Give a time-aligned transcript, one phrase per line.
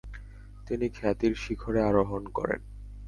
[0.67, 2.61] তিনি খ্যাতির শিখরে আরোহণ করেন।